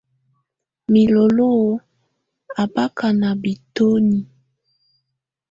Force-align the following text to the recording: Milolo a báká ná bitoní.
Milolo 0.91 1.51
a 2.61 2.63
báká 2.75 3.07
ná 3.21 3.29
bitoní. 3.41 4.19